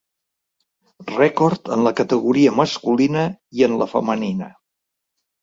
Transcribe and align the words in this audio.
Rècord 1.11 1.69
en 1.75 1.83
la 1.89 1.91
categoria 1.99 2.55
masculina 2.61 3.27
i 3.61 3.67
en 3.69 3.79
la 3.83 3.91
femenina. 3.95 4.51